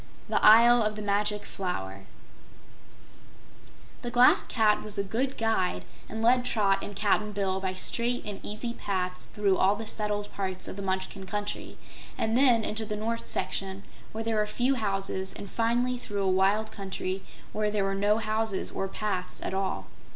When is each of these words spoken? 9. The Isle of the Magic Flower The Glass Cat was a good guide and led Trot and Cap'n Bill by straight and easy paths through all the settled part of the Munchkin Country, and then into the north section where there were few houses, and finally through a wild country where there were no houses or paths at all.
9. 0.29 0.39
The 0.39 0.43
Isle 0.43 0.81
of 0.81 0.95
the 0.95 1.03
Magic 1.03 1.45
Flower 1.45 2.05
The 4.01 4.09
Glass 4.09 4.47
Cat 4.47 4.81
was 4.81 4.97
a 4.97 5.03
good 5.03 5.37
guide 5.37 5.83
and 6.09 6.23
led 6.23 6.43
Trot 6.43 6.79
and 6.81 6.95
Cap'n 6.95 7.33
Bill 7.33 7.59
by 7.59 7.75
straight 7.75 8.25
and 8.25 8.39
easy 8.43 8.73
paths 8.73 9.27
through 9.27 9.57
all 9.59 9.75
the 9.75 9.85
settled 9.85 10.33
part 10.33 10.67
of 10.67 10.75
the 10.75 10.81
Munchkin 10.81 11.27
Country, 11.27 11.77
and 12.17 12.35
then 12.35 12.63
into 12.63 12.83
the 12.83 12.95
north 12.95 13.27
section 13.27 13.83
where 14.11 14.23
there 14.23 14.37
were 14.37 14.47
few 14.47 14.73
houses, 14.73 15.33
and 15.35 15.51
finally 15.51 15.99
through 15.99 16.23
a 16.23 16.27
wild 16.27 16.71
country 16.71 17.21
where 17.53 17.69
there 17.69 17.83
were 17.83 17.93
no 17.93 18.17
houses 18.17 18.71
or 18.71 18.87
paths 18.87 19.39
at 19.43 19.53
all. 19.53 19.85